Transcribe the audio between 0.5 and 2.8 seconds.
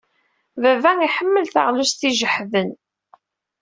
Baba iḥemmel taɣlust ijehden.